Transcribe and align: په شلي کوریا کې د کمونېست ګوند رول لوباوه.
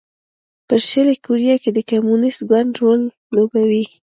په 0.67 0.75
شلي 0.87 1.15
کوریا 1.25 1.55
کې 1.63 1.69
د 1.73 1.79
کمونېست 1.89 2.41
ګوند 2.49 2.73
رول 2.81 3.01
لوباوه. 3.35 3.85